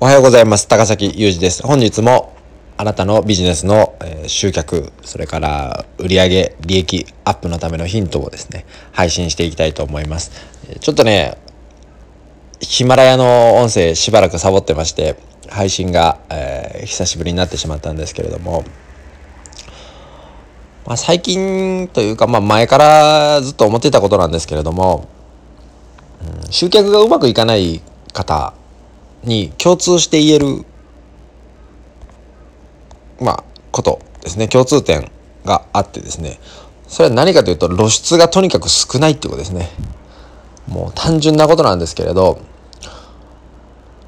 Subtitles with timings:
[0.00, 0.68] おはようございます。
[0.68, 1.66] 高崎裕二です。
[1.66, 2.32] 本日も
[2.76, 3.98] あなたのビジネスの、
[4.28, 10.30] 集客、それから売上利益アップのためのヒントをですね、配信していきたいと思います。
[10.78, 11.36] ちょっとね、
[12.60, 15.16] ヒマラヤの音声しばらくサボってまして、
[15.48, 18.62] 配信が、えー、久しぶりになってしまったんですけれども、
[20.86, 25.08] まあ、最近というか、まあ、前からずっと思ってたことなんですけれども、
[26.44, 28.54] うん、集客がうまくいかない方
[29.28, 30.64] に共通して言える
[33.20, 34.48] まあことですね。
[34.48, 35.10] 共通点
[35.44, 36.38] があってですね。
[36.88, 39.68] それは何かというと露出がとにかく少ないっていうことですね。
[40.66, 42.40] もう単純なことなんですけれど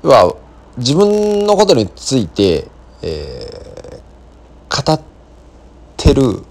[0.02, 0.36] 要は
[0.76, 2.68] 自分のことについて、
[3.02, 5.00] えー、語っ
[5.96, 6.42] てる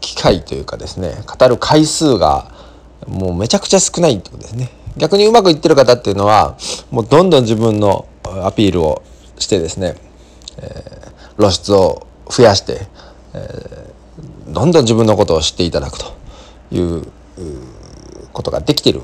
[0.00, 2.50] 機会というかですね語る回数が
[3.06, 4.70] もうめちゃくちゃ少ないってことですね。
[5.00, 6.56] 逆にうまくいってる方っていうのは
[6.90, 8.06] もうどんどん自分の
[8.44, 9.02] アピールを
[9.38, 9.96] してですね、
[10.58, 12.86] えー、露出を増やして、
[13.34, 16.14] えー、どんどん自分のことを知っていただくと
[16.70, 17.06] いう
[18.32, 19.02] ことができてる。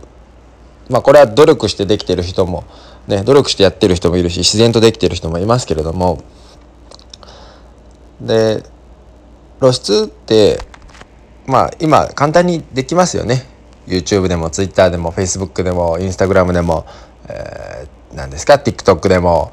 [0.89, 2.65] まあこれは努力してできてる人も
[3.09, 6.23] ね努力してやってる人もいるし自然とできてる人もいますけれども
[8.20, 8.63] で
[9.59, 10.61] 露出って
[11.47, 13.56] まあ今簡単にできますよね。
[13.87, 16.87] YouTube でも Twitter でも Facebook でも Instagram でも、
[17.29, 19.53] えー、何ですか？TikTok でも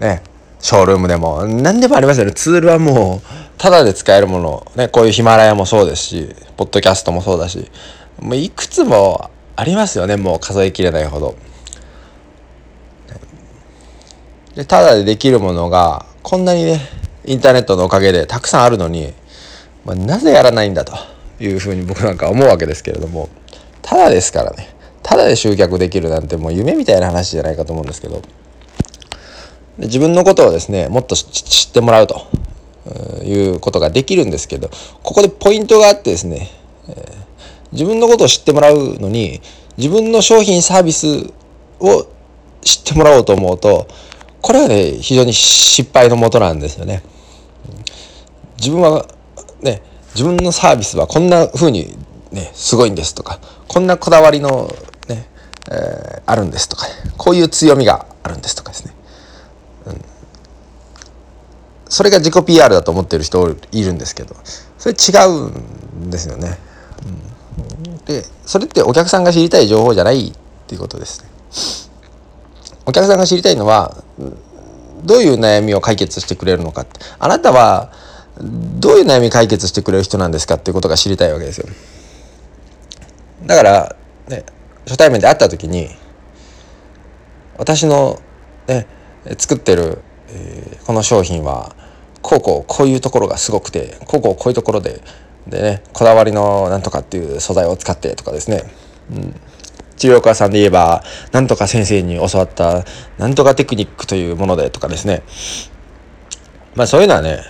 [0.00, 0.22] ね
[0.60, 2.32] ショールームでも何でもありますよね。
[2.32, 7.70] ツールはもうただで使えるものねこういうヒマラヤもそうですしポッドキャストもそうだし
[8.20, 10.16] もういくつもありますよね。
[10.16, 11.36] もう数えきれないほど。
[14.54, 16.80] でただでできるものがこんなにね
[17.24, 19.12] インターネットのおかげでたくさんあるのに、
[19.84, 20.96] まあ、なぜやらないんだと
[21.38, 23.28] いうふうに僕なんか思うわけですけれども。
[23.88, 24.68] ただですからね。
[25.02, 28.20] ただで集客できるなんてもう夢みたいな話じゃないかと思うんですけど。
[29.78, 32.26] 自分のことをですねもっと知ってもらうと。
[33.22, 34.70] いうことができるんですけど。
[35.02, 36.50] ここでポイントがあってですね、
[36.88, 36.96] えー、
[37.72, 39.40] 自分のことを知ってもらうのに
[39.78, 41.32] 自分の商品サービス
[41.80, 42.06] を
[42.60, 43.88] 知ってもらおうと思うと
[44.42, 47.02] これはね非常に失敗のもとなんですよね。
[48.58, 49.06] 自分は
[49.62, 49.80] ね
[50.14, 51.96] 自分のサービスはこんな風に
[52.32, 54.68] ねすごいんですとかこんなこだわりの
[55.08, 55.28] ね、
[55.70, 58.94] えー、あるんですとか、こういう強みがあるんですとかですね、
[59.86, 60.00] うん、
[61.88, 64.34] それが自己 PR だと思ってる人いるんですけど
[64.78, 66.58] それ違うんですよね、
[67.84, 70.32] うん、でそれってお客さんが知りたい情報じゃないっ
[70.66, 71.28] ていうことですね。
[72.84, 74.02] お客さんが知りたいのは
[75.04, 76.86] どういう悩みを解決してくれるのか
[77.18, 77.92] あなたは
[78.40, 81.66] どういう悩み解決してくれる人なんですかっていうことが知りたいわけですよ。
[83.44, 83.96] だから
[84.28, 84.44] ね
[84.84, 85.88] 初対面で会った時に
[87.56, 88.20] 私の
[88.66, 88.86] ね
[89.38, 91.74] 作ってる、えー、この商品は
[92.22, 95.00] こうこうこういうところがすごくてこうこうこういうところで
[95.46, 98.62] でねこだわりのなんとかっていう素材を使ってとかですね、
[99.10, 99.34] うん、
[99.96, 102.84] 治療家さんで言えばなんとか先生に教わった
[103.18, 105.22] なんとかテクニックというものでとかですね。
[106.74, 107.40] まあそういうのはね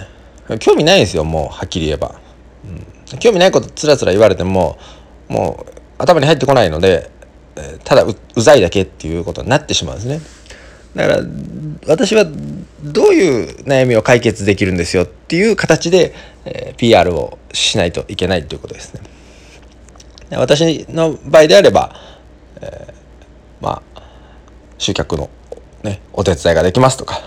[0.60, 2.18] 興味ないんですよもうはっきり言えば、
[3.12, 4.78] うん、興味ないことつらつら言われても
[5.28, 7.10] もう頭に入ってこないので
[7.84, 10.20] ただうざいだけっていうことになってしまうんですね。
[10.94, 11.22] だから
[11.86, 12.24] 私は
[12.82, 16.14] どういう悩みを解決できるんですよっていう形で、
[16.44, 19.00] えー、PR をしないといけないということですね。
[20.36, 21.94] 私の場合であれば、
[22.60, 24.02] えー、まあ
[24.76, 25.30] 集客の、
[25.82, 27.20] ね、お手伝いができますとか、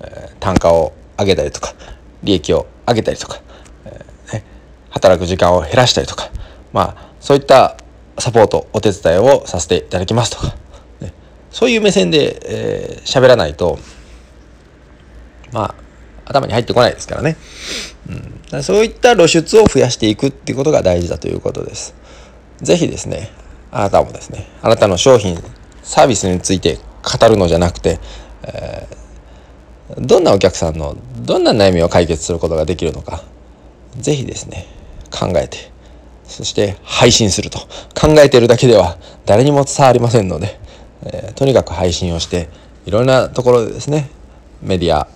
[0.00, 1.74] えー、単価を上げたりとか
[2.22, 3.40] 利益を上げたりとか、
[3.84, 4.44] えーね、
[4.90, 6.30] 働く時間を減らしたりとか
[6.72, 7.76] まあそういった
[8.18, 10.56] サポートお手伝いをさせていただきますとか、
[11.00, 11.12] ね、
[11.50, 13.78] そういう目線で喋、えー、らないと
[15.52, 15.74] まあ
[16.26, 17.36] 頭に入ってこないですからね、
[18.52, 21.94] うん、そういった露出を増やしていくっていうことが大事だということです。
[22.62, 23.30] 是非ですね
[23.70, 25.36] あなたもですねあなたの商品
[25.82, 28.00] サービスについて語るのじゃなくて、
[28.42, 33.22] えー、どんなお客さんのどんな悩みを解決することができるのか
[33.96, 34.66] 是非ですね
[35.10, 35.70] 考えて
[36.26, 37.58] そして配信すると。
[37.98, 40.58] 考えてるだけでは誰にも伝わりませんので、
[41.04, 42.48] えー、とにかく配信をして
[42.84, 44.10] いろんなところでですね
[44.62, 45.08] メディア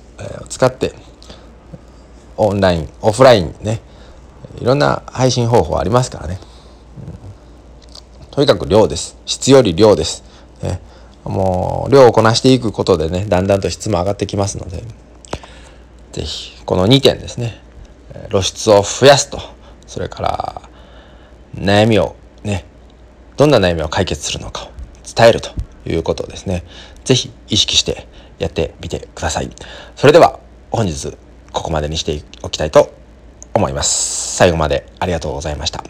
[0.42, 0.92] を使って
[2.36, 3.80] オンラインオフラインね
[4.60, 6.38] いろんな配信方法ありますからね、
[8.30, 9.16] とにかく量です。
[9.24, 10.24] 質より量です、
[10.62, 10.80] ね、
[11.24, 14.82] もう量をこなしていくことでねだんだんと質も上がってきますので
[16.12, 17.60] 是非この2点ですね
[18.30, 19.38] 露出を増やすと。
[19.86, 20.69] それから
[21.54, 22.64] 悩みをね
[23.36, 24.70] どんな悩みを解決するのかを
[25.16, 25.50] 伝えると
[25.86, 26.62] いうことをですね、
[27.04, 28.06] ぜひ意識して
[28.38, 29.50] やってみてください。
[29.96, 30.38] それでは
[30.70, 31.16] 本日
[31.52, 32.92] ここまでにしておきたいと
[33.54, 34.36] 思います。
[34.36, 35.82] 最後までありがとうございました。